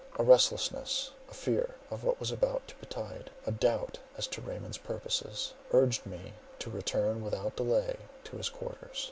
A 0.17 0.23
restlessness, 0.23 1.11
a 1.29 1.33
fear 1.35 1.75
of 1.91 2.03
what 2.03 2.19
was 2.19 2.31
about 2.31 2.67
to 2.69 2.75
betide, 2.77 3.29
a 3.45 3.51
doubt 3.51 3.99
as 4.17 4.25
to 4.29 4.41
Raymond's 4.41 4.79
purposes, 4.79 5.53
urged 5.73 6.07
me 6.07 6.33
to 6.57 6.71
return 6.71 7.23
without 7.23 7.55
delay 7.55 7.97
to 8.23 8.37
his 8.37 8.49
quarters. 8.49 8.97